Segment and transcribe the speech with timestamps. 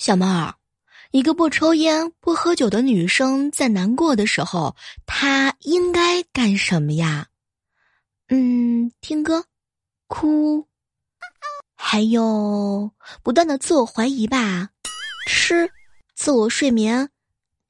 [0.00, 0.54] 小妹儿，
[1.10, 7.26] 一个不抽烟不喝酒的女生在难过的时候，她应该干什么呀？
[8.28, 9.44] 嗯，听歌，
[10.06, 10.66] 哭，
[11.76, 12.90] 还有
[13.22, 14.70] 不断的自我怀疑吧，
[15.26, 15.70] 吃，
[16.14, 17.10] 自我睡眠，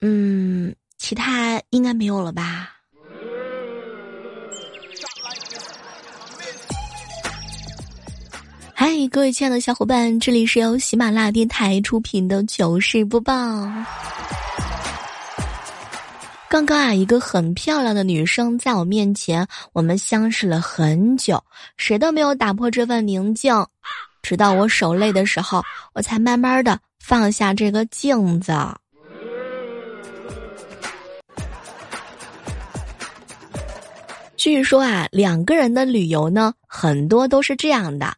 [0.01, 2.80] 嗯，其他应该没有了吧。
[8.83, 13.35] 嗨，各位亲爱的小伙伴，这里是由喜马拉雅电台出品的糗事播报。
[16.48, 21.45] 刚刚啊，一个很漂亮的女生在我面前，我们相视了很久，
[21.77, 23.55] 谁都没有打破这份宁静。
[24.23, 25.62] 直到我手累的时候，
[25.93, 28.55] 我才慢慢的放下这个镜子。
[34.38, 38.15] 据说啊，两个人的旅游呢，很多都是这样的。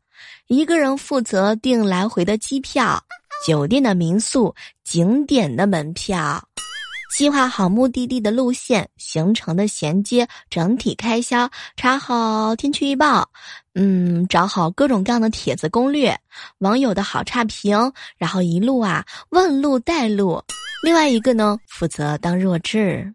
[0.53, 3.03] 一个人负责订来回的机票、
[3.47, 6.47] 酒店的民宿、景点的门票，
[7.17, 13.27] 计划好目的地的路线、行程的衔接、整体开销，查好天气预报，
[13.73, 16.15] 嗯，找好各种各样的帖子攻略、
[16.59, 20.45] 网友的好差评，然后一路啊问路带路。
[20.85, 23.11] 另外一个呢，负责当弱智，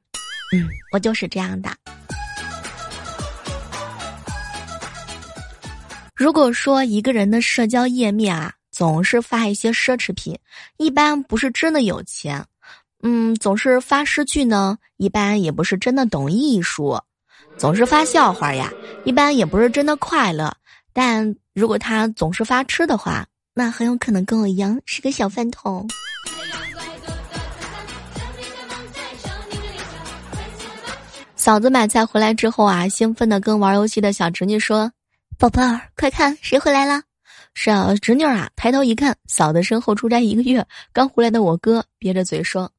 [0.55, 1.69] 嗯，我就是这样的。
[6.17, 10.35] 如果说一个人的社交页面啊，总是发一些奢侈品，
[10.77, 12.41] 一般不是真的有钱；
[13.03, 16.99] 嗯，总是发诗句呢，一般也不是真的懂艺术；
[17.55, 18.73] 总是发笑话呀，
[19.05, 20.51] 一般也不是真的快乐。
[20.91, 25.87] 但如果他总是发吃的话，那很有可能跟我一样是个小饭桶。
[31.35, 34.91] 嫂子买菜回来之后啊，兴奋的跟玩游戏的小侄女说。
[35.39, 37.03] 宝贝儿，快看，谁回来了？
[37.53, 38.49] 是啊，侄女啊。
[38.55, 42.71] 抬头一看，嫂子身后出差一个月刚回来的我哥，憋着嘴说：“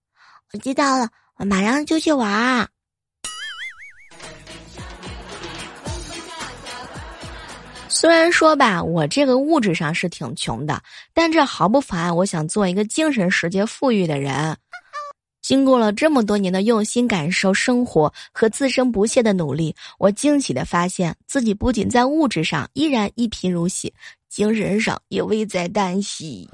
[0.53, 2.69] 我知道了，我马上就去玩。”
[7.89, 10.83] 虽然说吧，我这个物质上是挺穷的，
[11.15, 14.57] 但这毫不妨碍我想做一个精神世界富裕的人。
[15.49, 23.91] 经过了这么多年的用心感受生活和自身不懈的努力，我惊喜的发现自己不仅在物质上依然一贫如洗，
[24.29, 26.47] 精神上也危在旦夕。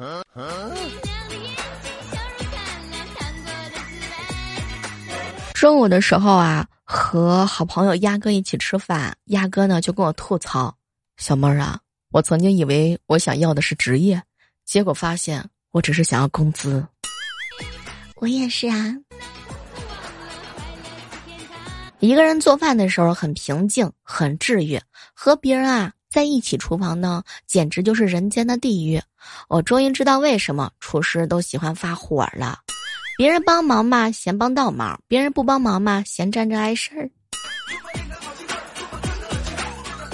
[5.55, 10.73] 中午的时候啊，和好朋友鸭哥一起吃饭，鸭哥呢就跟我吐槽
[11.19, 11.81] ：“小妹儿啊，
[12.13, 14.23] 我曾经以为我想要的是职业，
[14.65, 16.87] 结果发现我只是想要工资。”
[18.25, 18.97] 我也是啊。
[21.99, 24.81] 一个人做饭的时候很平静，很治愈；
[25.13, 28.99] 和别人啊在一起厨房呢，简直就是人间的地狱。
[29.47, 32.61] 我终于知道为什么厨师都喜欢发火了。
[33.19, 37.11] 别人帮忙嘛，嫌帮倒忙；别人不帮忙嘛，嫌站着碍事儿。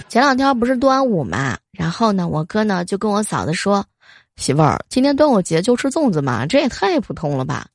[0.09, 3.87] 前两天不是端午嘛，然后呢，我哥呢就跟我嫂子说
[4.34, 7.69] ：“媳妇儿，今天端午节就吃粽子嘛，这也太普通了吧。”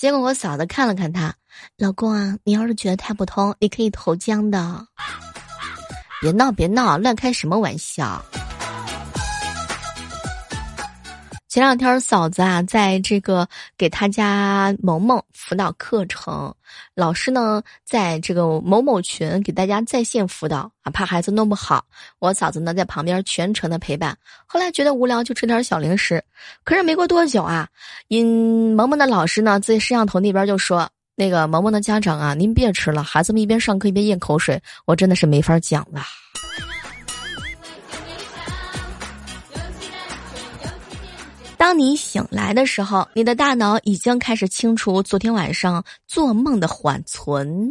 [0.00, 1.34] 结果我嫂子看了看他，
[1.76, 4.86] 老公啊，你要是觉得太普通，你可以投江的。
[6.22, 8.24] 别闹别闹，乱开什么玩笑。
[11.50, 13.44] 前两天嫂子啊，在这个
[13.76, 16.54] 给他家萌萌辅导课程，
[16.94, 21.84] 老师呢在这个某某群给大家在线辅导啊，怕孩子弄不好。
[22.20, 24.16] 我嫂子呢在旁边全程的陪伴。
[24.46, 26.22] 后来觉得无聊，就吃点小零食。
[26.62, 27.66] 可是没过多久啊，
[28.06, 36.00] 因萌萌的老师呢在摄像头那边就说：“那个萌萌的家长啊，您别吃了，孩子们一边上课一边咽口水，我真的是没法讲了。”
[41.60, 47.70] 当你醒来的时候，你的大脑已经开始清除昨天晚上做梦的缓存。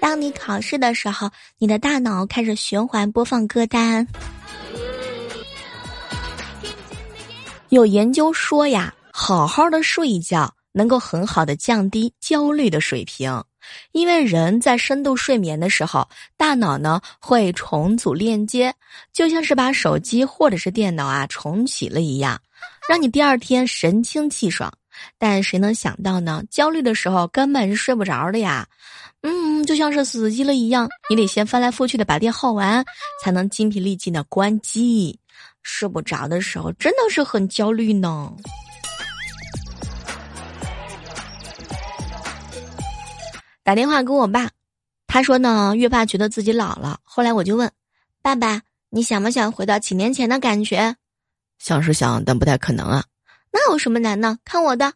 [0.00, 4.08] 当你考试的时候，你的大脑开始循环播放歌单。
[7.68, 13.44] 有研究说呀，好好的睡一觉能够很好的降低焦虑的水平。
[13.92, 18.74] 因为人在深度睡眠的时候，大脑呢会重组链接，
[19.12, 22.40] 就像是把手机或者是电脑啊重启了一样，
[22.88, 24.72] 让你第二天神清气爽。
[25.16, 26.42] 但谁能想到呢？
[26.50, 28.66] 焦虑的时候根本是睡不着的呀。
[29.22, 32.84] 嗯，就像是死机了一样，你得先翻来覆去的把电耗完，
[33.22, 35.18] 才能精疲力尽的关机。
[35.62, 38.32] 睡不着的时候真的是很焦虑呢。
[43.62, 44.50] 打电话给我爸，
[45.06, 46.98] 他说呢，越发觉得自己老了。
[47.04, 47.70] 后来我就问
[48.22, 50.96] 爸爸：“你想不想回到几年前的感觉？”
[51.58, 53.04] 想是想，但不太可能啊。
[53.52, 54.38] 那有什么难呢？
[54.44, 54.92] 看我的。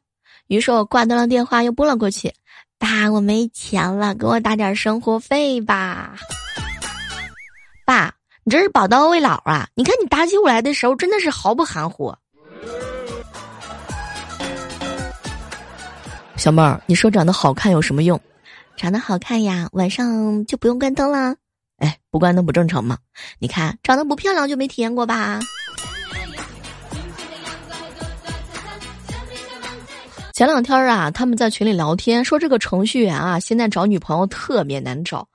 [0.46, 2.32] 于是我挂断了电话，又拨了过去。
[2.78, 6.16] 爸，我没钱了，给我打点生活费吧。
[7.84, 8.14] 爸，
[8.44, 9.69] 你这是宝刀未老啊！
[9.75, 12.14] 你看你打起我来的时候，真的是毫不含糊。
[16.37, 18.20] 小妹儿，你说长得好看有什么用？
[18.76, 21.37] 长得好看呀，晚上就不用关灯了。
[21.79, 22.99] 哎，不关灯不正常吗？
[23.38, 25.41] 你看，长得不漂亮就没体验过吧？
[30.35, 35.29] 前两天啊，他们在群里聊天，说这个程序员啊，现在找女朋友特别难找，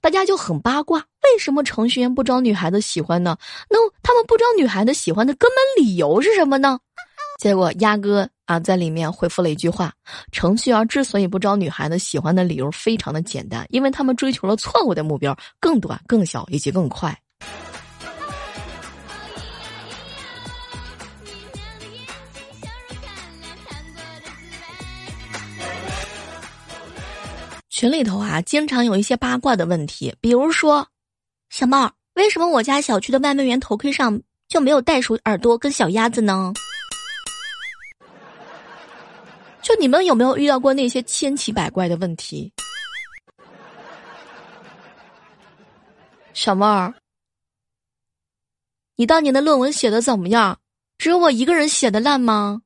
[0.00, 3.36] 大家就很八卦，为什么程序员不招女孩子喜欢呢？
[3.68, 6.80] 那他们不招女孩子喜欢的根本理由是什么呢？
[7.38, 9.92] 结果鸭哥啊在里面回复了一句话：
[10.32, 17.16] 程序员之所以不招女孩子喜欢的理由非常的简单，因为他们追求了错误的目标，更短、更小以及更快。
[27.68, 30.88] 群里头啊，经常有一些八卦的问题，比如说，
[31.50, 34.18] 小猫，为什么我家小区的外卖员头盔上
[34.48, 36.54] 就没有袋鼠耳朵跟小鸭子呢？
[39.66, 42.52] 就你们有没有遇到过那些千奇百怪的问题？
[46.32, 46.94] 小妹儿，
[48.94, 50.56] 你当年的论文写的怎么样？
[50.98, 52.62] 只有我一个人写的烂吗？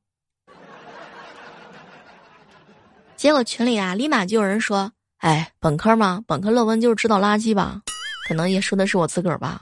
[3.15, 4.91] 结果群里啊，立马就有人说。
[5.17, 6.23] 哎，本科嘛？
[6.27, 7.81] 本科论文就是知道垃圾吧？
[8.27, 9.59] 可能也说的是我自个儿吧。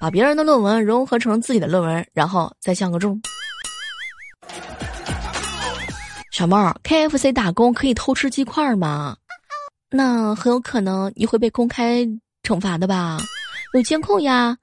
[0.00, 3.20] 把别人的论文融合成自己的论文，然后再像个钟。
[6.34, 9.16] 小猫，KFC 打工可以偷吃鸡块吗？
[9.88, 12.04] 那很有可能你会被公开
[12.42, 13.18] 惩罚的吧？
[13.72, 14.56] 有监控呀，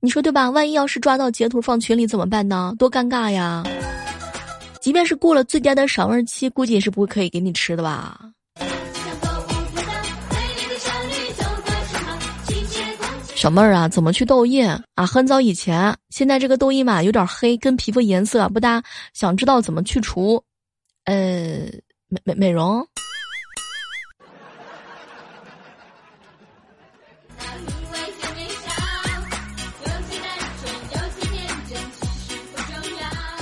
[0.00, 0.50] 你说对吧？
[0.50, 2.74] 万一要是抓到截图放群里怎么办呢？
[2.76, 3.62] 多尴尬呀！
[4.80, 8.18] 即便是过了最佳的赏味期，估计也是不会可以给你吃的吧？
[13.36, 15.06] 小妹儿啊，怎么去痘印啊？
[15.06, 18.82] 很早以前，现在这个痘印嘛有点黑，跟皮肤颜色不搭。
[19.14, 20.42] 想知道怎么去除？
[21.04, 21.14] 呃，
[22.08, 22.86] 美美美容。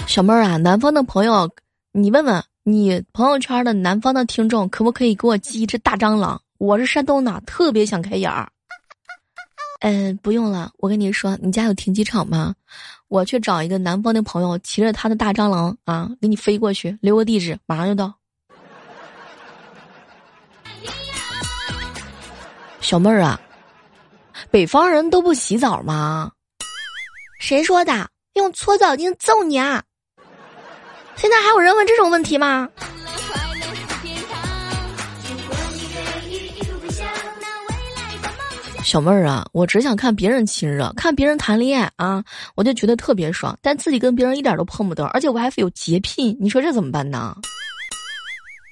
[0.07, 1.49] 小妹儿啊，南方的朋友，
[1.93, 6.41] 你问问你朋友圈的南方的听众，可不可以给我寄一只大蟑螂？
[6.59, 8.51] 我是山东的，特别想开眼儿。
[9.81, 10.71] 嗯，不用了。
[10.79, 12.55] 我跟你说，你家有停机场吗？
[13.09, 18.15] 我去找一个南方的朋友，骑着他的大蟑螂啊，给你飞过去，留个地址，马上就到。
[22.81, 23.41] 小妹儿啊，
[24.51, 26.31] 北方人都不洗澡吗？
[27.41, 28.09] 谁说的？
[28.35, 29.83] 用搓澡巾揍你啊！
[31.17, 32.69] 现在还有人问这种问题吗？
[38.83, 42.25] 小妹儿啊，我只想看别人亲热，看别人谈恋爱啊，
[42.57, 43.57] 我就觉得特别爽。
[43.63, 47.37] 但自己跟别人一点都碰不得，而且我还有洁癖，你说这怎么办呢？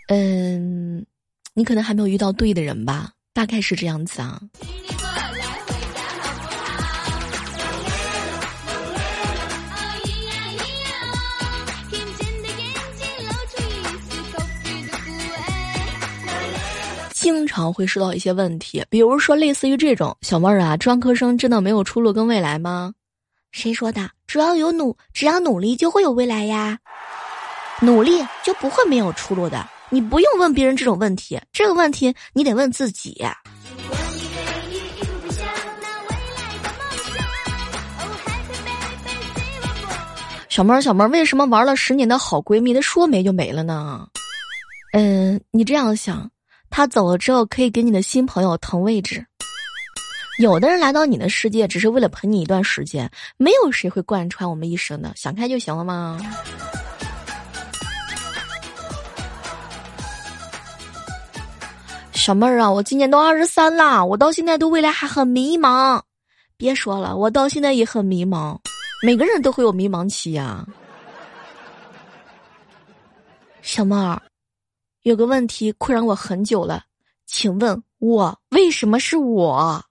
[0.08, 1.04] 嗯，
[1.54, 4.40] 你可能还没有遇到对的人吧，大概是这样子啊。
[17.20, 22.94] 经常会收到一些问题，比如说类似于这种：“小妹儿啊，专科生真的没有出路跟未来吗？”
[23.50, 24.08] 谁说的？
[24.28, 26.78] 只要有努，只要努力就会有未来呀！
[27.82, 29.68] 努力就不会没有出路的。
[29.90, 33.20] 你不用问别人这种问题，这个问题你得问自己。
[40.48, 44.06] 小妹儿，小妹儿，为什么玩了十年的好闺蜜，她说没就没了呢？
[44.92, 46.30] 嗯，你这样想。
[46.70, 49.26] 他走了之后，可以给你的新朋友腾位置。
[50.38, 55.12] 有的人来到你的世界，只是为了陪你一段时间，没有谁会贯穿我们一生的。
[55.16, 56.18] 想开就行了吗？
[62.12, 66.00] 小妹儿啊，我今年都二十三了，我到现在对未来还很迷茫。
[66.56, 68.58] 别说了，我到现在也很迷茫。
[69.02, 70.64] 每个人都会有迷茫期呀，
[73.62, 74.20] 小妹儿。
[75.08, 76.84] 有个问题困扰我很久了，
[77.24, 79.82] 请问我为什么是我？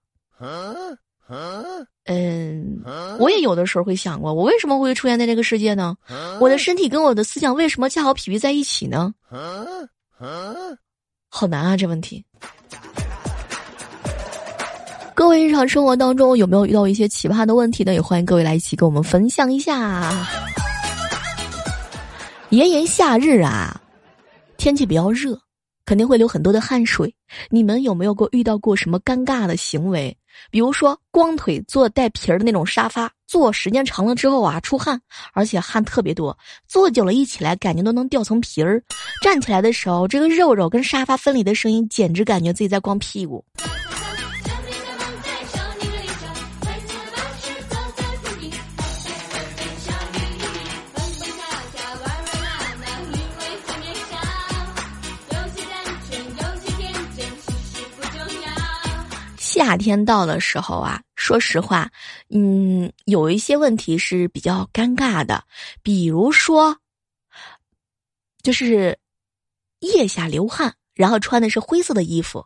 [2.05, 2.83] 嗯，
[3.19, 5.95] 我也有的时候会想过，我为什么会出现在这个世界呢？
[6.39, 9.11] 我的身体跟我的思想为什么恰好匹配在一起呢？
[11.29, 12.23] 好难啊，这问题。
[15.15, 17.91] 各位日常生活当中有没有遇到一些奇葩的问题呢？
[17.91, 20.13] 也欢迎各位来一起跟我们分享一下。
[22.51, 23.81] 炎炎夏日啊，
[24.57, 25.39] 天气比较热，
[25.85, 27.13] 肯定会流很多的汗水。
[27.49, 30.15] 你们有没有过遇到过什么尴尬的行为？
[30.51, 34.99] 比如说，光腿坐带皮儿的那种沙发，坐时间长了之后啊，出汗，
[35.33, 36.37] 而且汗特别多。
[36.67, 38.83] 坐久了，一起来感觉都能掉层皮儿。
[39.23, 43.43] 站起来的时候，这个肉肉跟沙发分离的声音，简直感觉自己在光屁股。
[59.57, 61.89] 夏天到的时候啊，说实话，
[62.29, 65.43] 嗯，有一些问题是比较尴尬的，
[65.81, 66.77] 比如说，
[68.43, 68.99] 就是
[69.79, 72.45] 腋下流汗，然后穿的是灰色的衣服，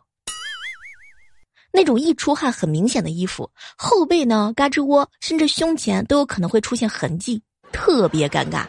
[1.70, 7.42] 那种一出汗很明显的衣服，后背呢、胳肢窝甚至胸前都有可能会出现痕迹，
[7.72, 8.66] 特别尴尬。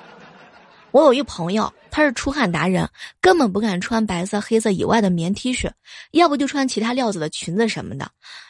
[0.94, 2.88] 我有一朋友，他是出汗达人，
[3.20, 5.68] 根本不敢穿白色、黑色以外的棉 T 恤，
[6.12, 8.08] 要不就穿其他料子的裙子什么的，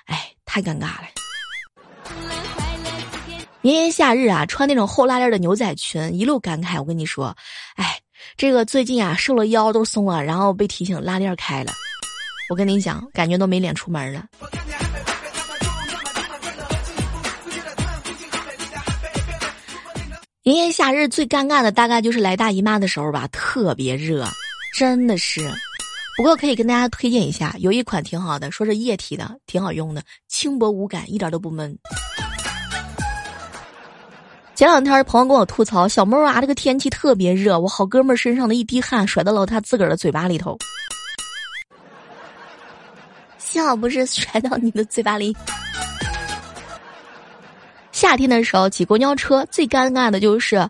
[0.08, 1.08] 哎，太尴尬了。
[3.62, 6.78] 炎炎夏日啊，穿那种厚拉链的牛仔裙，一路感慨。
[6.78, 7.34] 我跟你说，
[7.76, 7.98] 哎，
[8.36, 11.72] 这个最近啊，瘦了腰都松了，然后被提醒拉链开了。
[12.50, 14.26] 我跟你讲，感觉都没脸出门了。
[20.44, 24.28] 炎炎夏日最尴尬的大概就是来大姨妈的时候吧，特别热，
[24.78, 25.50] 真的是。
[26.18, 31.74] 不过可以跟大家推荐一下，有一款挺好的，说是液体的，挺好用的，轻薄无感，一点都不闷。
[34.54, 40.58] 前两天朋友跟我吐槽，小妹啊，这个天气特别热，我好哥们身上的一滴汗甩到了他自个儿的嘴巴里头，
[43.38, 45.34] 幸好不是甩到你的嘴巴里。
[48.04, 50.70] 夏天的时候挤公交车最尴尬的就是，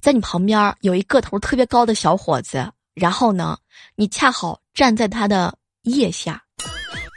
[0.00, 3.58] 在你旁边有一个头特别高的小伙子，然后呢，
[3.94, 6.42] 你恰好站在他的腋下，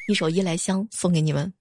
[0.09, 1.53] 一首《夜来香》送给你们。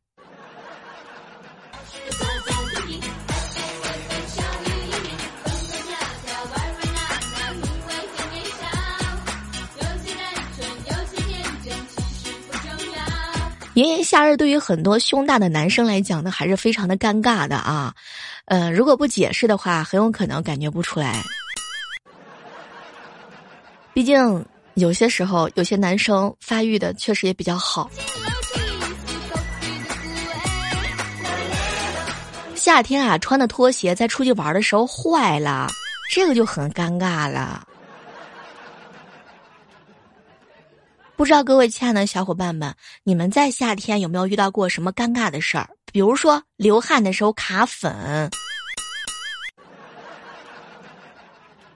[13.75, 17.93] 炎炎夏日对于很多胸大的男生来讲呢，还是非常的尴尬的啊。
[18.45, 21.21] 嗯，如果不解释的话，很有可能感觉不出来。
[23.93, 27.91] 毕竟有些时候，有些男生发育的确实也比较好。
[32.55, 35.69] 夏天啊，穿的拖鞋在出去玩的时候坏了，
[36.11, 37.67] 这个就很尴尬了。
[41.17, 45.69] 不知道各位亲爱的小伙伴们，你们在夏天有没有遇到过什么尴尬的事儿？
[45.93, 48.29] 比如说流汗的时候卡粉。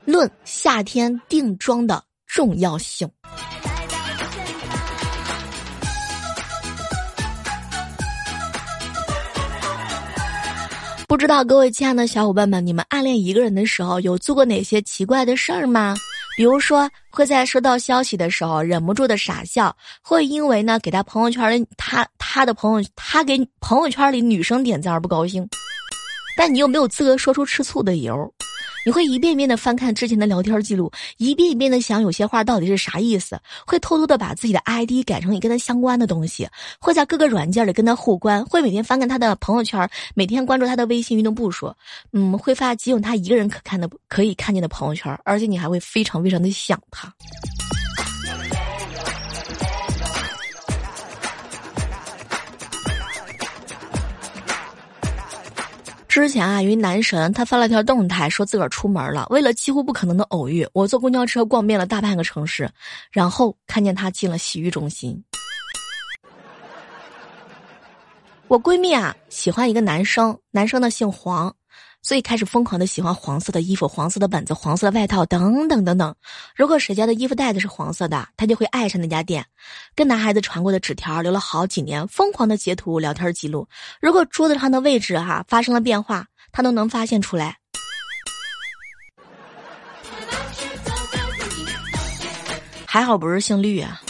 [0.05, 3.09] 论夏天定妆的重要性。
[11.07, 15.95] 不知道各位亲爱的小伙伴们，你们暗恋一个人的时候有做过哪些奇怪的事儿吗？
[16.39, 25.45] 比如说，会在收到消息的时候忍不住的傻笑，会因为呢给他朋友圈里他他的朋友他给朋友圈里女生点赞而不高兴，
[26.37, 28.33] 但你又没有资格说出吃醋的理由。
[28.89, 41.71] 你会一遍遍的翻看之前的聊天记录，一遍一遍的想有些话到底是啥意思，会偷偷的把自己的 ID 改成你跟他相关的东西，会在各个软件里跟他互关，会每天翻看他的朋友圈，每天关注他的微信运动步数，
[42.13, 47.13] 嗯，会发仅有他一个人可看的可以看见的朋友圈，而且你还会非常非常的想他。
[56.21, 59.27] 之前啊，有一男神，他发了条动态，说自个儿出门了。
[59.31, 62.69] 为了几乎不可能的偶遇，我坐公交车逛遍了大半个城市，
[63.11, 65.23] 然后看见他进了洗浴中心。
[68.49, 71.55] 我闺蜜啊，喜欢一个男生，男生呢姓黄。
[72.03, 76.15] 所以开始疯狂的喜欢黄色的衣服、黄色的本子、黄色的外套等等等等。
[76.57, 79.45] 如果谁家的衣服袋子是黄色的，他就会爱上那家店。
[79.95, 83.69] 跟男孩子传过的纸条留了好几年，疯狂的截图聊天记录。
[84.01, 87.57] 如果桌子上的位置哈发生了变化，他都能发现出来。
[92.87, 94.01] 还好不是姓绿啊。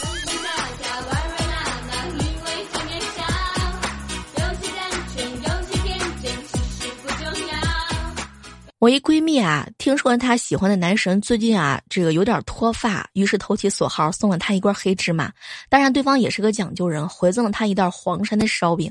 [8.79, 15.29] 我一闺蜜啊，听说她喜欢的男神最近啊，这个有点脱发，于是投其所好，送了他一罐黑芝麻。
[15.67, 18.89] 当然，对方也是个讲究人，回赠了他一袋黄山的烧饼。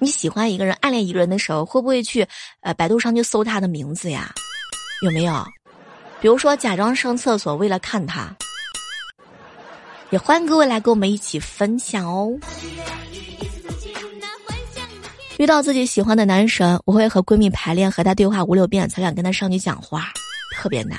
[0.00, 2.26] 你喜欢一个人、暗恋一个人的时候，会不会去
[2.62, 4.34] 呃百度上去搜他的名字呀？
[5.02, 5.44] 有没有？
[6.20, 8.34] 比如说假装上厕所为了看他。
[10.10, 12.36] 也欢迎各位来跟我们一起分享哦。
[15.36, 20.12] 遇到自己喜欢的男神，我会和闺蜜排练，和他对话五六遍，才敢跟他上去讲话，
[20.56, 20.98] 特别难。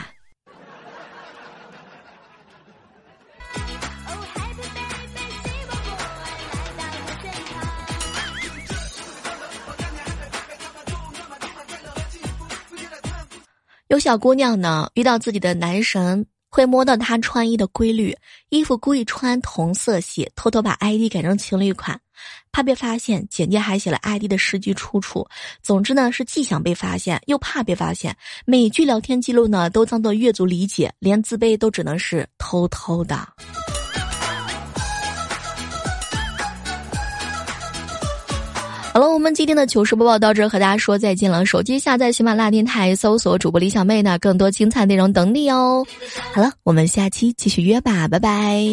[13.87, 16.25] 有小姑娘呢，遇到自己的男神，
[16.55, 18.15] 会摸到他穿衣的规律，
[18.47, 21.99] 衣服故意穿同色系，偷偷把 ID 改成情侣款，
[22.49, 23.27] 怕被发现。
[23.29, 25.27] 简介还写了 ID 的实际出处。
[25.61, 28.15] 总之呢，是既想被发现，又怕被发现。
[28.45, 33.27] 每句聊天记录呢，都当做阅读理解，连自卑都只能是偷偷的。
[38.95, 41.45] 好了，我们今天的糗事播报到这，和大家说再见了。
[41.45, 45.85] 手机下载喜马拉雅电台，搜索主播李小妹呢，更多精彩内容等你哦。
[46.31, 48.63] 好了，我们下期继续约吧，拜拜。